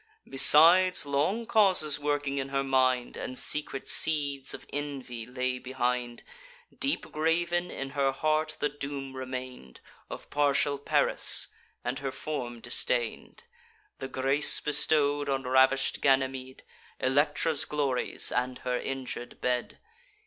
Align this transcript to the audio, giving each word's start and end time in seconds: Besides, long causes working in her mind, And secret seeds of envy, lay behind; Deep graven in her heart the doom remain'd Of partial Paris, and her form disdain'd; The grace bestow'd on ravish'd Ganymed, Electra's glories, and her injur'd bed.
Besides, 0.27 1.05
long 1.05 1.45
causes 1.45 1.99
working 1.99 2.39
in 2.39 2.49
her 2.49 2.63
mind, 2.63 3.15
And 3.15 3.37
secret 3.37 3.87
seeds 3.87 4.51
of 4.51 4.65
envy, 4.73 5.27
lay 5.27 5.59
behind; 5.59 6.23
Deep 6.75 7.11
graven 7.11 7.69
in 7.69 7.91
her 7.91 8.11
heart 8.11 8.57
the 8.59 8.67
doom 8.67 9.15
remain'd 9.15 9.79
Of 10.09 10.31
partial 10.31 10.79
Paris, 10.79 11.49
and 11.83 11.99
her 11.99 12.11
form 12.11 12.61
disdain'd; 12.61 13.43
The 13.99 14.07
grace 14.07 14.59
bestow'd 14.59 15.29
on 15.29 15.43
ravish'd 15.43 16.01
Ganymed, 16.01 16.61
Electra's 16.99 17.63
glories, 17.63 18.31
and 18.31 18.57
her 18.57 18.79
injur'd 18.79 19.39
bed. 19.39 19.77